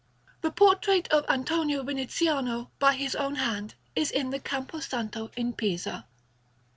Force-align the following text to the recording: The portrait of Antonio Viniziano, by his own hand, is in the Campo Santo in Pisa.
The 0.41 0.49
portrait 0.49 1.09
of 1.09 1.25
Antonio 1.29 1.83
Viniziano, 1.83 2.71
by 2.79 2.95
his 2.95 3.15
own 3.15 3.35
hand, 3.35 3.75
is 3.95 4.09
in 4.09 4.31
the 4.31 4.39
Campo 4.39 4.79
Santo 4.79 5.29
in 5.37 5.53
Pisa. 5.53 6.07